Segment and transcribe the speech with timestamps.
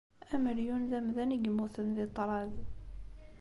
[0.33, 2.53] Amelyun d amdan i yemmuten di ṭṭrad.